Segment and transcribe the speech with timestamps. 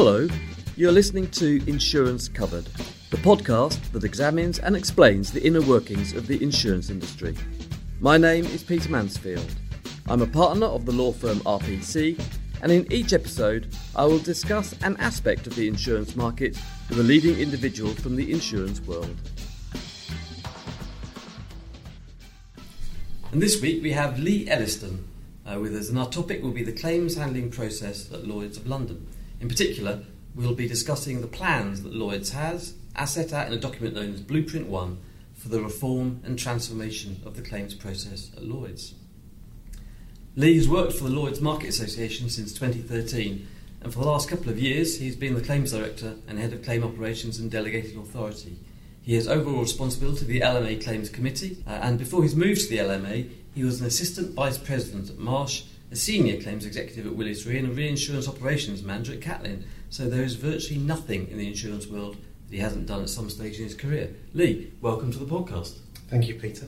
[0.00, 0.28] Hello,
[0.76, 2.66] you're listening to Insurance Covered,
[3.10, 7.34] the podcast that examines and explains the inner workings of the insurance industry.
[7.98, 9.52] My name is Peter Mansfield.
[10.06, 12.16] I'm a partner of the law firm RPC,
[12.62, 16.56] and in each episode, I will discuss an aspect of the insurance market
[16.88, 19.16] with a leading individual from the insurance world.
[23.32, 25.08] And this week we have Lee Elliston
[25.44, 28.68] uh, with us, and our topic will be the claims handling process at Lloyd's of
[28.68, 29.07] London.
[29.40, 30.00] In particular,
[30.34, 34.14] we'll be discussing the plans that Lloyd's has, as set out in a document known
[34.14, 34.98] as Blueprint 1,
[35.34, 38.94] for the reform and transformation of the claims process at Lloyd's.
[40.34, 43.46] Lee has worked for the Lloyd's Market Association since 2013,
[43.80, 46.64] and for the last couple of years he's been the Claims Director and Head of
[46.64, 48.58] Claim Operations and Delegated Authority.
[49.02, 52.68] He has overall responsibility for the LMA Claims Committee, uh, and before his move to
[52.68, 57.14] the LMA, he was an Assistant Vice President at Marsh, a Senior Claims Executive at
[57.14, 59.64] Willis Re, and a Reinsurance Operations Manager at Catlin.
[59.88, 63.30] So there is virtually nothing in the insurance world that he hasn't done at some
[63.30, 64.14] stage in his career.
[64.34, 65.78] Lee, welcome to the podcast.
[66.08, 66.66] Thank you, Peter.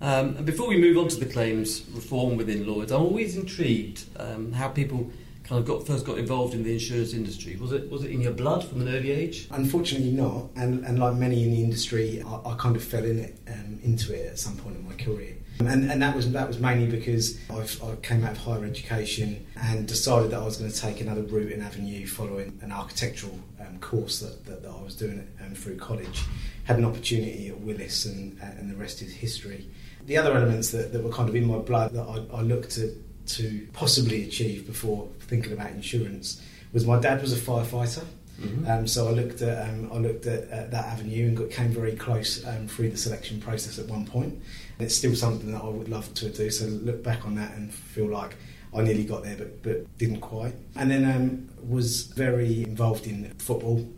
[0.00, 4.04] Um, and before we move on to the claims reform within Lloyd's, I'm always intrigued
[4.18, 5.10] um, how people
[5.44, 7.54] kind of got first got involved in the insurance industry.
[7.56, 9.46] Was it was it in your blood from an early age?
[9.52, 10.50] Unfortunately, not.
[10.56, 13.78] And, and like many in the industry, I, I kind of fell in it um,
[13.84, 15.36] into it at some point in my career.
[15.60, 19.46] And, and that was that was mainly because I've, I came out of higher education
[19.56, 23.38] and decided that I was going to take another route and avenue following an architectural
[23.60, 26.22] um, course that, that, that, I was doing um, through college.
[26.64, 29.68] Had an opportunity at Willis, and, and the rest is history.
[30.06, 32.72] The other elements that, that were kind of in my blood that I, I looked
[32.72, 32.94] to
[33.26, 38.04] to possibly achieve before thinking about insurance was my dad was a firefighter.
[38.40, 38.70] Mm-hmm.
[38.70, 41.70] Um, so I looked at um, I looked at uh, that avenue and got, came
[41.70, 44.32] very close um, through the selection process at one point.
[44.32, 46.50] And it's still something that I would love to do.
[46.50, 48.36] So look back on that and feel like
[48.74, 50.54] I nearly got there, but but didn't quite.
[50.76, 53.88] And then um, was very involved in football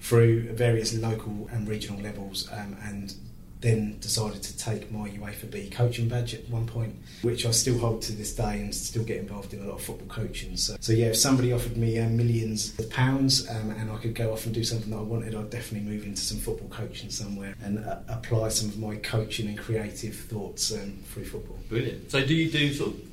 [0.00, 3.14] through various local and regional levels, um, and
[3.60, 7.78] then decided to take my UEFA B coaching badge at one point, which I still
[7.78, 10.56] hold to this day and still get involved in a lot of football coaching.
[10.56, 14.14] So, so yeah, if somebody offered me uh, millions of pounds um, and I could
[14.14, 17.10] go off and do something that I wanted, I'd definitely move into some football coaching
[17.10, 21.58] somewhere and uh, apply some of my coaching and creative thoughts um, through football.
[21.68, 22.10] Brilliant.
[22.10, 23.09] So, do you do sort of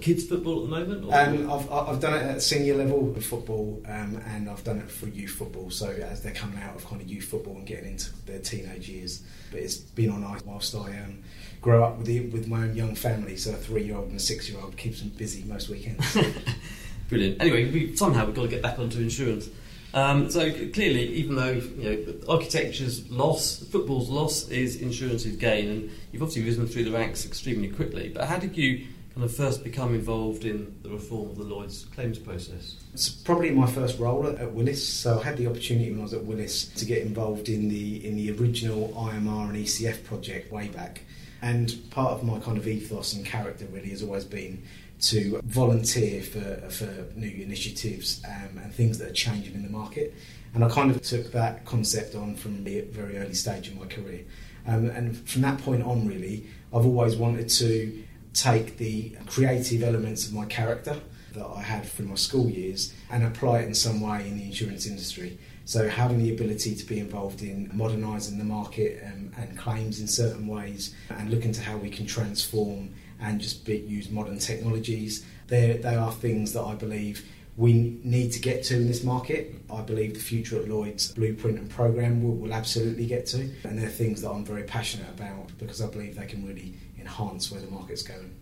[0.00, 1.04] kids football at the moment?
[1.12, 5.06] Um, I've, I've done it at senior level football, um, and I've done it for
[5.06, 5.70] youth football.
[5.70, 8.88] So as they're coming out of kind of youth football and getting into their teenage
[8.88, 11.18] years, but it's been on ice whilst I um,
[11.60, 13.36] grow up with the, with my own young family.
[13.36, 16.16] So a three-year-old and a six-year-old keeps them busy most weekends.
[17.08, 17.40] Brilliant.
[17.40, 19.48] Anyway, we, somehow we've got to get back onto insurance.
[19.94, 25.90] Um, so clearly, even though you know architecture's loss, football's loss is insurance's gain, and
[26.10, 28.08] you've obviously risen through the ranks extremely quickly.
[28.08, 31.84] But how did you kind of first become involved in the reform of the Lloyd's
[31.86, 32.76] claims process?
[32.92, 34.86] It's probably my first role at, Willis.
[34.86, 38.04] So I had the opportunity when I was at Willis to get involved in the
[38.06, 41.02] in the original IMR and ECF project way back.
[41.42, 44.62] And part of my kind of ethos and character really has always been
[45.02, 50.14] to volunteer for, for new initiatives um, and things that are changing in the market.
[50.54, 53.86] And I kind of took that concept on from the very early stage of my
[53.86, 54.24] career.
[54.66, 60.26] Um, and from that point on, really, I've always wanted to take the creative elements
[60.26, 61.00] of my character
[61.34, 64.44] that I had from my school years and apply it in some way in the
[64.44, 65.38] insurance industry.
[65.64, 70.06] So having the ability to be involved in modernising the market and, and, claims in
[70.06, 75.24] certain ways and looking to how we can transform and just be, use modern technologies,
[75.48, 77.26] they are things that I believe
[77.56, 79.54] we need to get to in this market.
[79.70, 83.78] I believe the future at Lloyd's blueprint and program will, will absolutely get to, and
[83.78, 87.60] they're things that I'm very passionate about because I believe they can really enhance where
[87.60, 88.34] the market's going.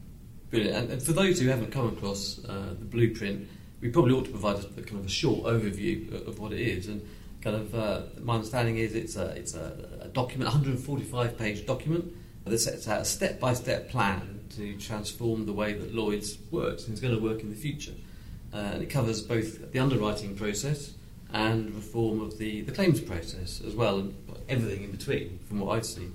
[0.50, 0.90] Brilliant.
[0.90, 3.48] And, for those who haven't come across uh, the blueprint,
[3.80, 6.60] we probably ought to provide a, kind of a short overview of, of what it
[6.60, 6.88] is.
[6.88, 7.06] And
[7.42, 12.14] kind of uh, my understanding is it's a it's a, a document, 145 page document
[12.44, 16.84] that sets out a step by step plan to transform the way that Lloyd's works
[16.84, 17.92] and is going to work in the future.
[18.52, 20.92] Uh, and it covers both the underwriting process
[21.32, 24.14] and reform of the, the claims process as well, and
[24.48, 26.14] everything in between, from what I've seen.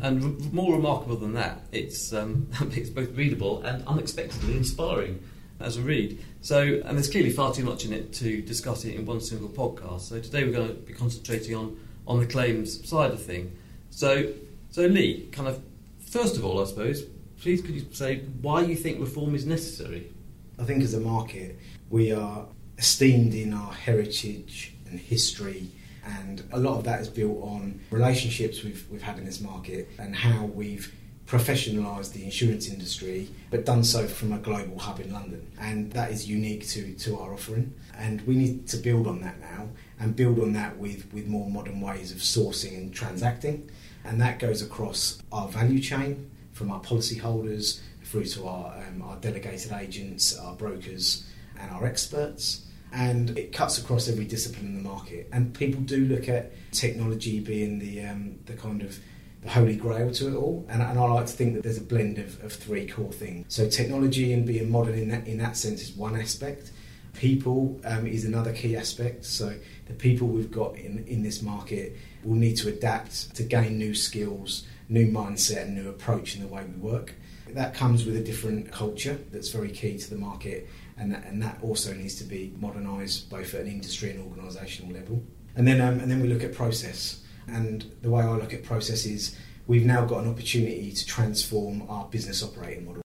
[0.00, 5.22] And r- more remarkable than that, it's, um, it's both readable and unexpectedly inspiring
[5.60, 6.22] as a read.
[6.40, 9.48] So, and there's clearly far too much in it to discuss it in one single
[9.48, 10.02] podcast.
[10.02, 13.56] So today we're going to be concentrating on, on the claims side of thing.
[13.90, 14.32] So,
[14.70, 15.62] so Lee, kind of
[16.00, 17.02] first of all, I suppose,
[17.40, 20.12] please could you say why you think reform is necessary?
[20.58, 21.58] I think as a market,
[21.90, 22.46] we are
[22.78, 25.70] esteemed in our heritage and history
[26.06, 29.88] and a lot of that is built on relationships we've, we've had in this market
[29.98, 30.92] and how we've
[31.26, 35.44] professionalised the insurance industry, but done so from a global hub in London.
[35.60, 37.74] And that is unique to, to our offering.
[37.96, 39.68] And we need to build on that now
[39.98, 43.68] and build on that with, with more modern ways of sourcing and transacting.
[44.04, 49.16] And that goes across our value chain from our policyholders through to our, um, our
[49.16, 51.26] delegated agents, our brokers,
[51.58, 52.62] and our experts.
[52.92, 55.28] And it cuts across every discipline in the market.
[55.32, 58.98] And people do look at technology being the, um, the kind of
[59.42, 60.64] the holy grail to it all.
[60.68, 63.44] And, and, I like to think that there's a blend of, of three core things.
[63.48, 66.72] So technology and being modern in that, in that sense is one aspect.
[67.14, 69.24] People um, is another key aspect.
[69.24, 69.54] So
[69.86, 73.94] the people we've got in, in this market will need to adapt to gain new
[73.94, 77.14] skills, new mindset, and new approach in the way we work.
[77.50, 81.42] That comes with a different culture that's very key to the market, and that, and
[81.42, 85.22] that also needs to be modernised both at an industry and organisational level.
[85.54, 87.22] And then, um, and then we look at process.
[87.48, 91.84] And the way I look at process is we've now got an opportunity to transform
[91.88, 93.02] our business operating model.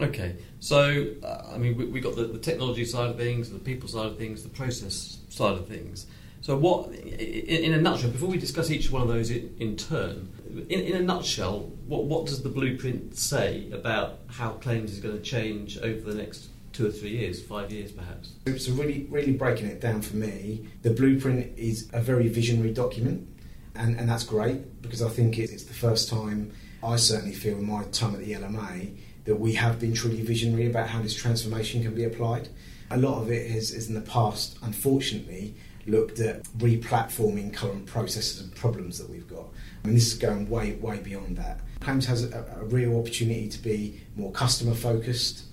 [0.00, 3.58] Okay, so uh, I mean, we, we got the, the, technology side of things, the
[3.58, 6.06] people side of things, the process side of things.
[6.40, 10.30] So, what, in, a nutshell, before we discuss each one of those in, turn,
[10.68, 15.16] in, in, a nutshell, what, what does the blueprint say about how claims is going
[15.16, 18.32] to change over the next two or three years, five years perhaps?
[18.56, 23.28] So, really, really breaking it down for me, the blueprint is a very visionary document,
[23.74, 26.52] and, and that's great because I think it's the first time
[26.82, 30.66] I certainly feel in my time at the LMA that we have been truly visionary
[30.66, 32.48] about how this transformation can be applied.
[32.90, 35.54] A lot of it has, is in the past, unfortunately,
[35.88, 39.46] looked at re-platforming current processes and problems that we've got.
[39.82, 41.60] I mean, this is going way, way beyond that.
[41.80, 45.44] Claims has a, a real opportunity to be more customer focused,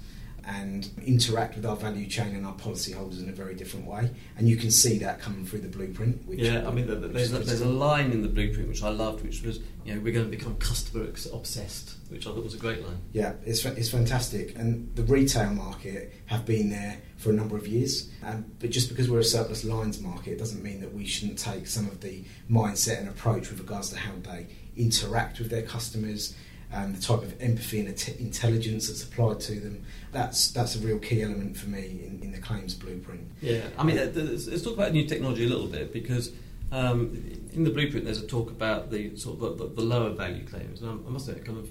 [0.47, 4.11] and interact with our value chain and our policyholders in a very different way.
[4.37, 6.21] And you can see that coming through the blueprint.
[6.29, 9.41] yeah, I mean, there's a, there's a line in the blueprint which I loved, which
[9.41, 12.85] was, you know, we're going to become customer obsessed, which I thought was a great
[12.85, 12.99] line.
[13.11, 14.55] Yeah, it's, it's fantastic.
[14.55, 18.11] And the retail market have been there for a number of years.
[18.23, 21.65] Um, but just because we're a surplus lines market doesn't mean that we shouldn't take
[21.65, 24.47] some of the mindset and approach with regards to how they
[24.77, 26.35] interact with their customers
[26.73, 29.83] um, the type of empathy and intelligence that's applied to them.
[30.11, 33.29] That's that's a real key element for me in, in the claims blueprint.
[33.41, 36.31] Yeah, I mean, uh, let's talk about new technology a little bit because
[36.71, 37.23] um,
[37.53, 40.81] in the blueprint there's a talk about the sort of the, the, lower value claims.
[40.81, 41.69] And I, I must say, kind of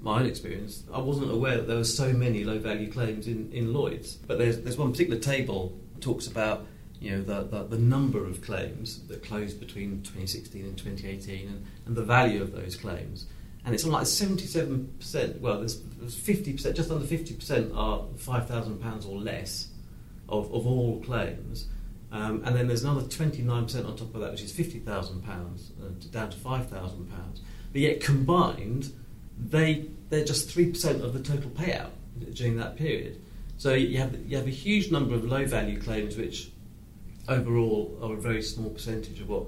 [0.00, 3.50] my own experience, I wasn't aware that there were so many low value claims in,
[3.52, 4.14] in Lloyd's.
[4.14, 6.66] But there's there's one particular table that talks about
[7.00, 11.66] you know the, the, the, number of claims that closed between 2016 and 2018 and,
[11.86, 13.26] and the value of those claims
[13.68, 19.68] and it's on like 77%, well, there's, 50%, just under 50% are £5,000 or less
[20.26, 21.66] of, of all claims.
[22.10, 26.30] Um, and then there's another 29% on top of that, which is £50,000 uh, down
[26.30, 26.70] to £5,000.
[27.70, 28.90] But yet combined,
[29.38, 31.90] they, they're just 3% of the total payout
[32.32, 33.20] during that period.
[33.58, 36.52] So you have, you have a huge number of low value claims, which
[37.28, 39.44] overall are a very small percentage of what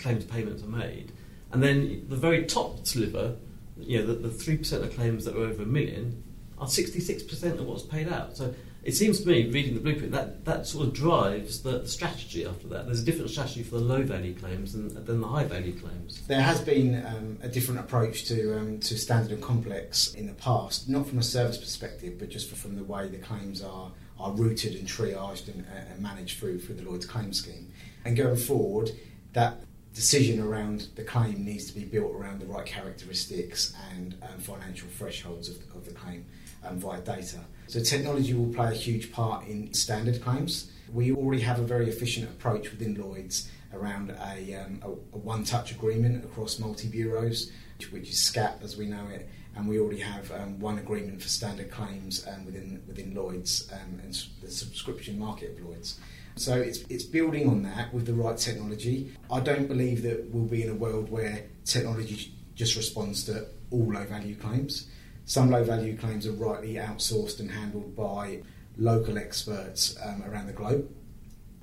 [0.00, 1.12] claims payments are made.
[1.52, 3.36] And then the very top sliver,
[3.78, 6.22] you know, the, the 3% of claims that are over a million
[6.58, 8.36] are 66% of what's paid out.
[8.36, 11.88] So it seems to me, reading the blueprint, that, that sort of drives the, the
[11.88, 12.86] strategy after that.
[12.86, 16.26] There's a different strategy for the low value claims than, than the high value claims.
[16.26, 20.32] There has been um, a different approach to, um, to standard and complex in the
[20.34, 24.32] past, not from a service perspective, but just from the way the claims are, are
[24.32, 27.72] routed and triaged and, uh, and managed through, through the Lloyd's claim scheme.
[28.04, 28.92] And going forward,
[29.32, 29.60] that
[29.94, 34.88] decision around the claim needs to be built around the right characteristics and um, financial
[34.88, 36.24] thresholds of, of the claim
[36.64, 37.40] um, via data.
[37.66, 40.70] So technology will play a huge part in standard claims.
[40.92, 45.72] We already have a very efficient approach within Lloyd's around a, um, a, a one-touch
[45.72, 47.50] agreement across multi-bureaus,
[47.90, 51.28] which is SCAP as we know it, and we already have um, one agreement for
[51.28, 55.98] standard claims um, within within Lloyd's um, and the subscription market of Lloyd's.
[56.36, 59.12] So it's, it's building on that with the right technology.
[59.28, 63.92] I don't believe that we'll be in a world where technology just responds to all
[63.92, 64.88] low value claims.
[65.24, 68.42] Some low value claims are rightly outsourced and handled by
[68.76, 70.88] local experts um, around the globe,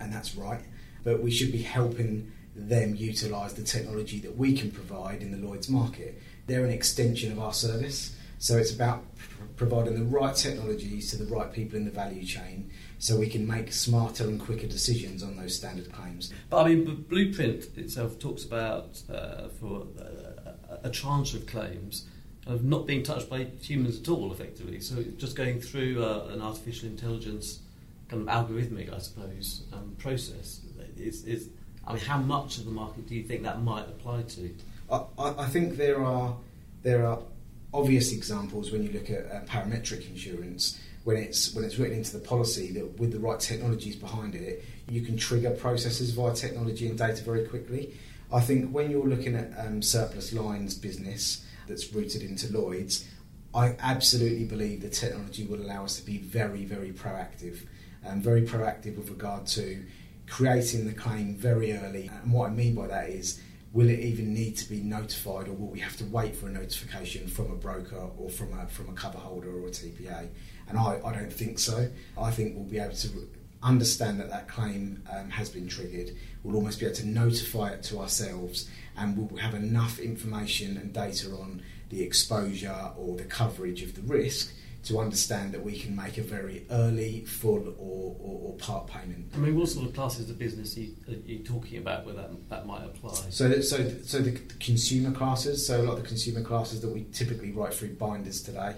[0.02, 0.62] and that's right.
[1.06, 5.48] But we should be helping them utilise the technology that we can provide in the
[5.48, 6.22] Lloyd's market.
[6.48, 9.04] They're an extension of our service, so it's about
[9.56, 13.48] providing the right technologies to the right people in the value chain so we can
[13.48, 16.34] make smarter and quicker decisions on those standard claims.
[16.50, 22.06] But I mean, blueprint itself talks about uh, for uh, a tranche of claims
[22.46, 24.80] of not being touched by humans at all, effectively.
[24.80, 27.60] So just going through uh, an artificial intelligence
[28.10, 30.62] kind of algorithmic, I suppose, um, process.
[30.98, 31.50] Is, is,
[31.88, 34.54] I mean, how much of the market do you think that might apply to?
[34.92, 36.36] I, I think there are
[36.84, 37.20] there are
[37.74, 42.18] obvious examples when you look at uh, parametric insurance when it's when it's written into
[42.18, 46.88] the policy that with the right technologies behind it, you can trigger processes via technology
[46.90, 47.96] and data very quickly.
[48.34, 53.08] I think when you're looking at um, surplus lines business that's routed into Lloyd's,
[53.54, 57.68] I absolutely believe the technology will allow us to be very, very proactive,
[58.04, 59.86] and very proactive with regard to
[60.28, 62.10] creating the claim very early.
[62.24, 63.40] And what I mean by that is
[63.76, 66.50] will it even need to be notified or will we have to wait for a
[66.50, 70.30] notification from a broker or from a, from a cover holder or a TPA?
[70.70, 71.90] And I, I don't think so.
[72.18, 73.10] I think we'll be able to
[73.62, 76.16] understand that that claim um, has been triggered.
[76.42, 80.94] We'll almost be able to notify it to ourselves and we'll have enough information and
[80.94, 84.54] data on the exposure or the coverage of the risk
[84.86, 89.32] to understand that we can make a very early, full, or, or, or part payment.
[89.34, 92.14] I mean, what sort of classes of business are you, are you talking about where
[92.14, 93.16] that, that might apply?
[93.30, 97.06] So, so, so the consumer classes, so a lot of the consumer classes that we
[97.12, 98.76] typically write through binders today,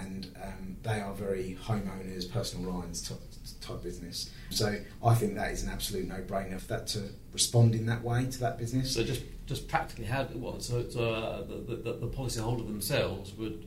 [0.00, 3.18] and um, they are very homeowners, personal lines type,
[3.60, 4.30] type business.
[4.50, 8.26] So I think that is an absolute no-brainer for that to respond in that way
[8.26, 8.94] to that business.
[8.94, 10.62] So just just practically, how what?
[10.62, 13.66] So, so uh, the, the, the policyholder themselves would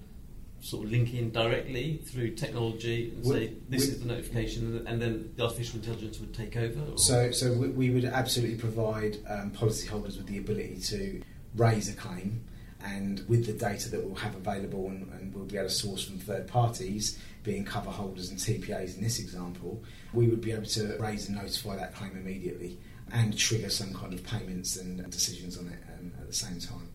[0.62, 4.86] sort of link in directly through technology and we, say this we, is the notification,
[4.88, 6.80] and then the artificial intelligence would take over?
[6.92, 6.98] Or?
[6.98, 11.22] So, so we, we would absolutely provide um, policyholders with the ability to
[11.56, 12.46] raise a claim,
[12.84, 16.04] and with the data that we'll have available and, and we'll be able to source
[16.04, 20.66] from third parties, being cover holders and TPAs in this example, we would be able
[20.66, 22.78] to raise and notify that claim immediately
[23.12, 26.90] and trigger some kind of payments and decisions on it um, at the same time.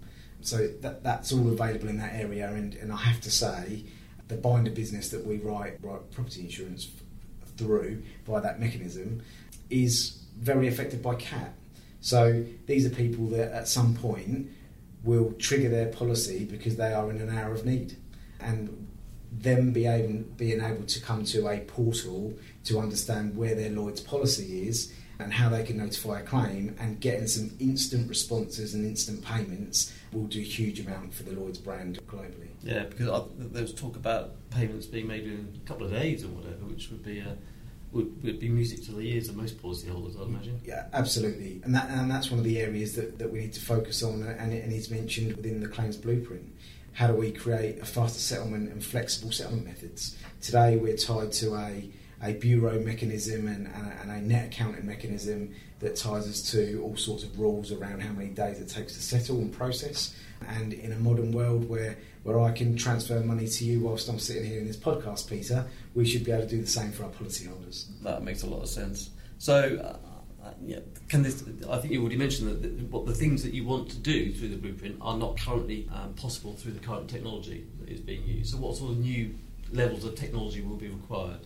[0.46, 3.82] So that, that's all available in that area, and, and I have to say,
[4.28, 6.88] the binder business that we write, write property insurance
[7.56, 9.22] through by that mechanism
[9.70, 11.52] is very affected by CAT.
[12.00, 14.48] So these are people that at some point
[15.02, 17.96] will trigger their policy because they are in an hour of need.
[18.38, 18.86] And
[19.32, 22.34] them being, being able to come to a portal
[22.64, 27.00] to understand where their Lloyd's policy is and how they can notify a claim and
[27.00, 31.58] getting some instant responses and instant payments will do a huge amount for the Lloyd's
[31.58, 32.48] brand globally.
[32.62, 36.24] Yeah, because I, there was talk about payments being made in a couple of days
[36.24, 37.34] or whatever, which would be a, uh,
[37.92, 40.60] would, would be music to the ears of most policyholders, I'd imagine.
[40.64, 43.60] Yeah, absolutely, and that and that's one of the areas that, that we need to
[43.60, 46.52] focus on, and, and it's mentioned within the claims blueprint.
[46.92, 50.16] How do we create a faster settlement and flexible settlement methods?
[50.40, 51.90] Today, we're tied to a
[52.22, 56.80] a bureau mechanism and, and, a, and, a, net accounting mechanism that ties us to
[56.82, 60.14] all sorts of rules around how many days it takes to settle and process.
[60.48, 64.18] And in a modern world where, where I can transfer money to you whilst I'm
[64.18, 67.04] sitting here in this podcast, Peter, we should be able to do the same for
[67.04, 67.86] our policyholders.
[68.02, 69.10] That makes a lot of sense.
[69.38, 69.98] So,
[70.46, 71.44] uh, yeah, can this?
[71.68, 74.32] I think you already mentioned that the, what the things that you want to do
[74.32, 78.22] through the blueprint are not currently um, possible through the current technology that is being
[78.24, 78.52] used.
[78.52, 79.34] So, what sort of new
[79.72, 81.40] levels of technology will be required?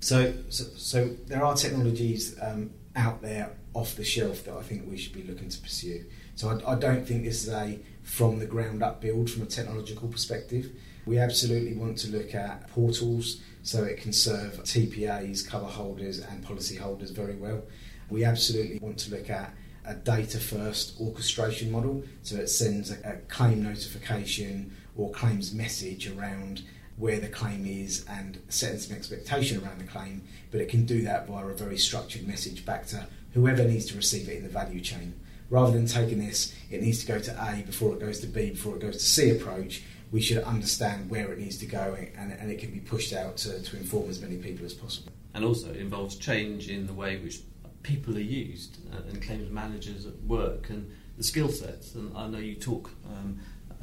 [0.00, 4.88] So, so, so there are technologies um, out there off the shelf that I think
[4.88, 6.04] we should be looking to pursue.
[6.34, 9.46] So I, I, don't think this is a from the ground up build from a
[9.46, 10.70] technological perspective.
[11.04, 16.44] We absolutely want to look at portals so it can serve TPAs, cover holders, and
[16.44, 17.62] policy holders very well.
[18.08, 19.52] We absolutely want to look at
[19.84, 26.08] a data first orchestration model so it sends a, a claim notification or claims message
[26.08, 26.62] around
[26.98, 31.02] where the claim is and setting some expectation around the claim, but it can do
[31.02, 34.48] that via a very structured message back to whoever needs to receive it in the
[34.48, 35.14] value chain.
[35.50, 38.50] Rather than taking this, it needs to go to A before it goes to B,
[38.50, 42.32] before it goes to C approach, we should understand where it needs to go and,
[42.32, 45.12] and it can be pushed out to, to inform as many people as possible.
[45.34, 47.40] And also, it involves change in the way which
[47.82, 51.94] people are used uh, and claims managers at work and the skill sets.
[51.94, 53.38] And I know you talk um,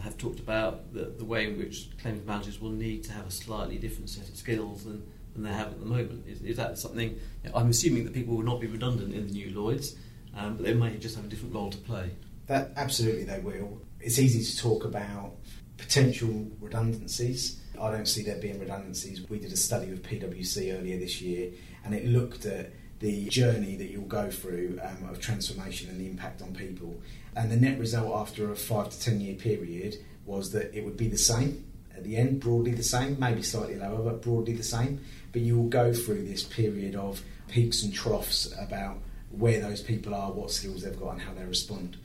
[0.06, 3.32] have talked about the, the way in which claims managers will need to have a
[3.32, 6.26] slightly different set of skills than, than they have at the moment.
[6.28, 7.10] Is, is that something?
[7.44, 9.96] You know, I'm assuming that people will not be redundant in the new Lloyd's,
[10.38, 12.12] um, but they may just have a different role to play.
[12.46, 13.82] That absolutely they will.
[14.00, 15.34] It's easy to talk about
[15.78, 17.60] potential redundancies.
[17.82, 19.28] I don't see there being redundancies.
[19.28, 21.52] We did a study with PwC earlier this year,
[21.84, 26.08] and it looked at the journey that you'll go through um, of transformation and the
[26.08, 26.96] impact on people.
[27.36, 30.98] And the net result after a five to ten year period was that it would
[30.98, 31.66] be the same
[31.96, 35.00] at the end, broadly the same, maybe slightly lower, but broadly the same.
[35.32, 38.98] But you will go through this period of peaks and troughs about
[39.32, 41.98] where those people are, what skills they've got, and how they respond.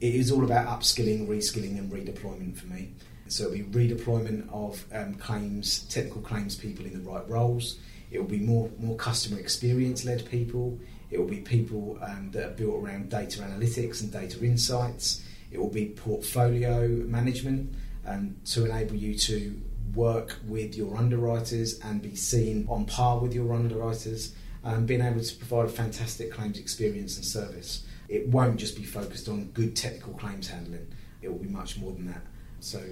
[0.00, 2.92] It is all about upskilling, reskilling, and redeployment for me.
[3.28, 7.78] So it'll be redeployment of um, claims, technical claims people in the right roles.
[8.10, 10.78] It will be more more customer experience led people.
[11.10, 15.22] It will be people um, that are built around data analytics and data insights.
[15.50, 17.74] It will be portfolio management
[18.06, 19.60] um, to enable you to
[19.94, 25.20] work with your underwriters and be seen on par with your underwriters, and being able
[25.20, 27.84] to provide a fantastic claims experience and service.
[28.08, 30.86] It won't just be focused on good technical claims handling.
[31.22, 32.22] It will be much more than that.
[32.60, 32.82] So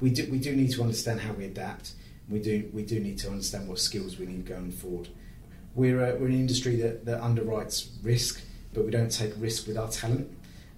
[0.00, 1.92] we do we do need to understand how we adapt.
[2.28, 5.08] We do we do need to understand what skills we need going forward.
[5.78, 8.42] We're a, we're an industry that, that underwrites risk,
[8.74, 10.28] but we don't take risk with our talent,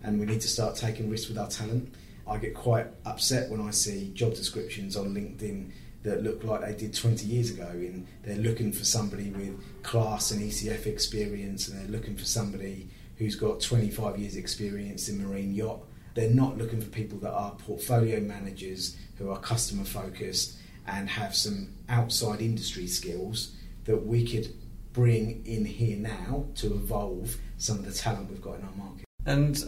[0.02, 1.95] and we need to start taking risks with our talent.
[2.28, 5.71] I get quite upset when I see job descriptions on LinkedIn
[6.02, 7.66] that look like they did 20 years ago.
[7.71, 12.90] And they're looking for somebody with class and ECF experience, and they're looking for somebody
[13.16, 15.80] who's got 25 years experience in marine yacht.
[16.12, 21.35] They're not looking for people that are portfolio managers who are customer focused and have
[21.35, 24.60] some outside industry skills that we could
[24.93, 29.05] bring in here now to evolve some of the talent we've got in our market.
[29.27, 29.63] And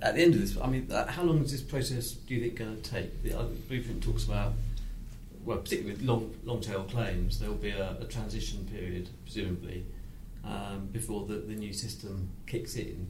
[0.00, 2.40] at the end of this, I mean, uh, how long is this process do you
[2.42, 3.22] think going to take?
[3.22, 3.34] The
[3.68, 4.52] blueprint talks about,
[5.44, 9.84] well, particularly with long long tail claims, there will be a, a transition period, presumably,
[10.44, 13.08] um, before the, the new system kicks in.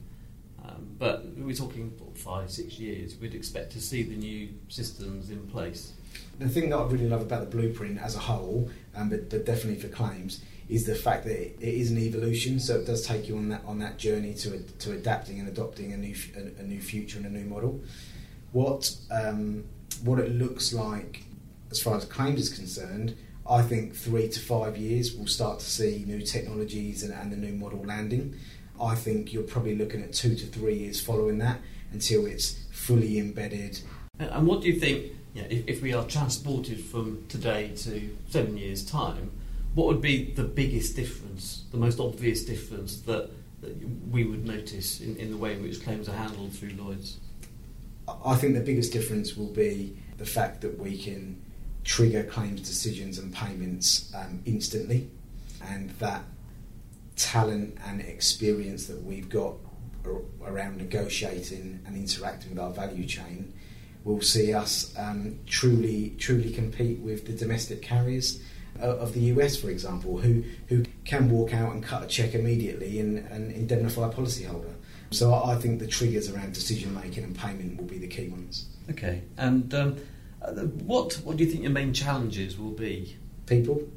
[0.65, 3.15] Um, but we're talking five, six years.
[3.17, 5.93] We'd expect to see the new systems in place.
[6.37, 9.45] The thing that I really love about the blueprint as a whole, um, but, but
[9.45, 12.59] definitely for claims, is the fact that it, it is an evolution.
[12.59, 15.93] So it does take you on that on that journey to to adapting and adopting
[15.93, 17.81] a new a, a new future and a new model.
[18.51, 19.65] What um,
[20.03, 21.23] what it looks like
[21.71, 23.15] as far as claims is concerned,
[23.49, 27.37] I think three to five years we'll start to see new technologies and, and the
[27.37, 28.35] new model landing.
[28.81, 31.59] I think you're probably looking at two to three years following that
[31.91, 33.81] until it's fully embedded.
[34.19, 35.13] And what do you think?
[35.33, 39.31] You know, if, if we are transported from today to seven years' time,
[39.75, 43.29] what would be the biggest difference, the most obvious difference that,
[43.61, 43.75] that
[44.09, 47.19] we would notice in, in the way in which claims are handled through Lloyd's?
[48.25, 51.41] I think the biggest difference will be the fact that we can
[51.83, 55.09] trigger claims decisions and payments um, instantly,
[55.63, 56.23] and that
[57.15, 59.55] talent and experience that we've got
[60.45, 63.53] around negotiating and interacting with our value chain
[64.03, 68.41] will see us um, truly truly compete with the domestic carriers
[68.85, 72.99] of the US, for example, who, who can walk out and cut a check immediately
[72.99, 74.73] and, and indemnify a policyholder.
[75.11, 78.67] So I think the triggers around decision making and payment will be the key ones.
[78.89, 79.97] Okay, and um,
[80.41, 83.17] uh, what what do you think your main challenges will be?
[83.45, 83.87] People,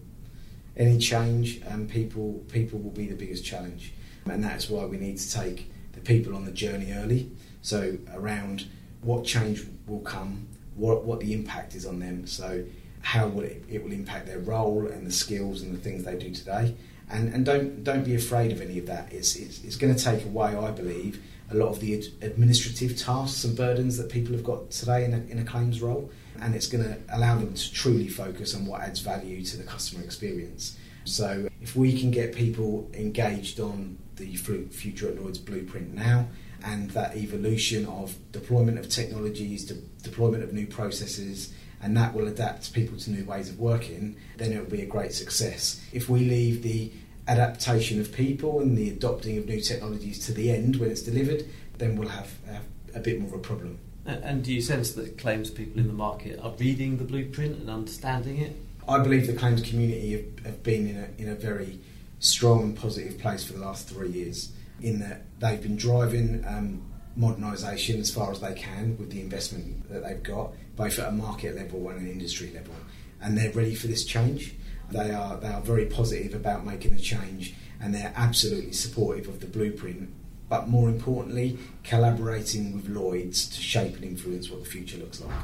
[0.76, 3.92] any change, and um, people people will be the biggest challenge,
[4.24, 7.30] and that's why we need to take the people on the journey early.
[7.60, 8.66] So around
[9.02, 12.26] what change will come, what what the impact is on them.
[12.26, 12.64] So
[13.02, 16.16] how will it, it will impact their role and the skills and the things they
[16.16, 16.74] do today.
[17.10, 19.12] And, and don't don't be afraid of any of that.
[19.12, 22.96] It's, it's, it's going to take away, I believe, a lot of the ad- administrative
[22.96, 26.10] tasks and burdens that people have got today in a, in a claims role,
[26.40, 29.64] and it's going to allow them to truly focus on what adds value to the
[29.64, 30.78] customer experience.
[31.04, 36.28] So if we can get people engaged on the Future at Lloyd's blueprint now,
[36.64, 42.28] and that evolution of deployment of technologies, de- deployment of new processes, and that will
[42.28, 45.80] adapt people to new ways of working, then it will be a great success.
[45.92, 46.92] If we leave the
[47.28, 51.44] adaptation of people and the adopting of new technologies to the end when it's delivered,
[51.78, 52.64] then we'll have, have
[52.94, 53.78] a bit more of a problem.
[54.04, 57.70] And do you sense that claims people in the market are reading the blueprint and
[57.70, 58.56] understanding it?
[58.88, 61.78] I believe the claims community have, have been in a, in a very
[62.18, 66.82] strong and positive place for the last three years, in that they've been driving um,
[67.18, 71.12] modernisation as far as they can with the investment that they've got, both at a
[71.12, 72.74] market level and an industry level.
[73.20, 74.54] And they're ready for this change.
[74.90, 79.40] They are, they are very positive about making the change and they're absolutely supportive of
[79.40, 80.10] the blueprint.
[80.48, 85.34] But more importantly, collaborating with Lloyd's to shape and influence what the future looks like.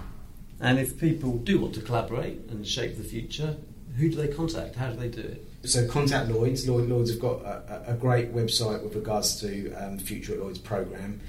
[0.60, 3.56] And if people do want to collaborate and shape the future,
[3.96, 4.76] who do they contact?
[4.76, 5.44] How do they do it?
[5.64, 6.68] So contact Lloyd's.
[6.68, 10.58] Lloyd's have got a, a great website with regards to um, the Future at Lloyd's
[10.58, 11.20] program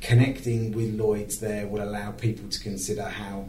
[0.00, 3.48] connecting with Lloyd's there will allow people to consider how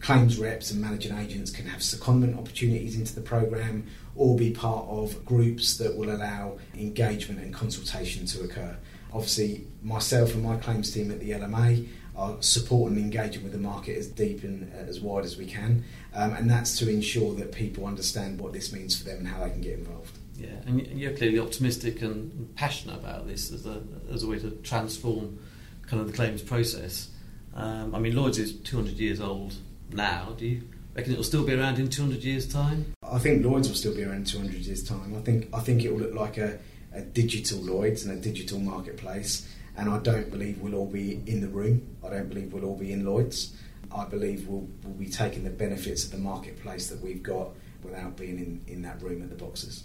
[0.00, 3.84] claims reps and managing agents can have secondment opportunities into the program
[4.14, 8.76] or be part of groups that will allow engagement and consultation to occur.
[9.12, 13.58] Obviously, myself and my claims team at the LMA are supporting and engaging with the
[13.58, 15.84] market as deep and as wide as we can,
[16.14, 19.44] um, and that's to ensure that people understand what this means for them and how
[19.44, 20.18] they can get involved.
[20.36, 23.82] Yeah, and you're clearly optimistic and passionate about this as a,
[24.12, 25.38] as a way to transform
[25.88, 27.08] kind of the claims process.
[27.54, 29.54] Um, I mean, Lloyd's is 200 years old
[29.90, 30.34] now.
[30.36, 30.62] Do you
[30.94, 32.92] reckon it will still be around in 200 years' time?
[33.02, 35.16] I think Lloyd's will still be around 200 years' time.
[35.16, 36.58] I think I think it will look like a,
[36.92, 39.48] a digital Lloyd's and a digital marketplace.
[39.76, 41.96] And I don't believe we'll all be in the room.
[42.04, 43.54] I don't believe we'll all be in Lloyd's.
[43.94, 47.50] I believe we'll, we'll be taking the benefits of the marketplace that we've got
[47.82, 49.84] without being in, in that room at the boxes.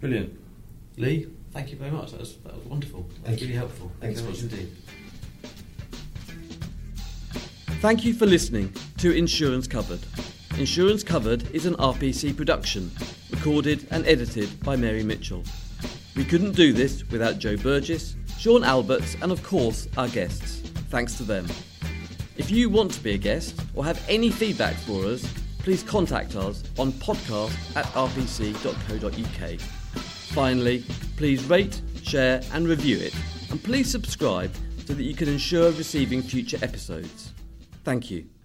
[0.00, 0.38] Brilliant.
[0.96, 2.12] Lee, thank you very much.
[2.12, 3.02] That was, that was wonderful.
[3.02, 3.58] That was Thank really you.
[3.58, 3.92] helpful.
[4.00, 4.76] Thank Thanks, you very much indeed.
[7.80, 10.00] Thank you for listening to Insurance Covered.
[10.58, 12.90] Insurance Covered is an RPC production,
[13.30, 15.44] recorded and edited by Mary Mitchell.
[16.16, 20.58] We couldn't do this without Joe Burgess, Sean Alberts, and of course our guests.
[20.90, 21.46] Thanks to them.
[22.36, 25.24] If you want to be a guest or have any feedback for us,
[25.58, 29.60] please contact us on podcast at rpc.co.uk.
[30.34, 30.84] Finally,
[31.16, 33.14] please rate, share, and review it,
[33.52, 34.50] and please subscribe
[34.84, 37.34] so that you can ensure receiving future episodes.
[37.88, 38.37] Thank you.